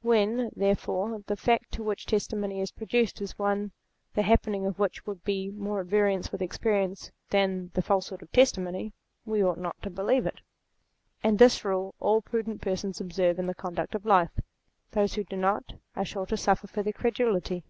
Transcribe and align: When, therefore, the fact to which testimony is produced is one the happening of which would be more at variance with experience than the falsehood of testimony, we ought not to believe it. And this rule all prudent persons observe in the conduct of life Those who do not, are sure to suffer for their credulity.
When, 0.00 0.48
therefore, 0.56 1.22
the 1.26 1.36
fact 1.36 1.70
to 1.72 1.82
which 1.82 2.06
testimony 2.06 2.62
is 2.62 2.70
produced 2.70 3.20
is 3.20 3.38
one 3.38 3.72
the 4.14 4.22
happening 4.22 4.64
of 4.64 4.78
which 4.78 5.04
would 5.04 5.22
be 5.22 5.50
more 5.50 5.80
at 5.82 5.86
variance 5.86 6.32
with 6.32 6.40
experience 6.40 7.10
than 7.28 7.68
the 7.74 7.82
falsehood 7.82 8.22
of 8.22 8.32
testimony, 8.32 8.94
we 9.26 9.44
ought 9.44 9.58
not 9.58 9.76
to 9.82 9.90
believe 9.90 10.24
it. 10.24 10.40
And 11.22 11.38
this 11.38 11.62
rule 11.62 11.94
all 12.00 12.22
prudent 12.22 12.62
persons 12.62 13.02
observe 13.02 13.38
in 13.38 13.46
the 13.48 13.54
conduct 13.54 13.94
of 13.94 14.06
life 14.06 14.40
Those 14.92 15.12
who 15.12 15.24
do 15.24 15.36
not, 15.36 15.74
are 15.94 16.06
sure 16.06 16.24
to 16.24 16.38
suffer 16.38 16.66
for 16.66 16.82
their 16.82 16.94
credulity. 16.94 17.62